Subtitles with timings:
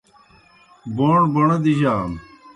[0.95, 2.17] بَوݨ بَوݨہ دِجَانَوْ۔